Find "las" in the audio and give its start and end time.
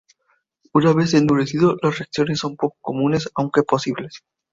1.79-1.99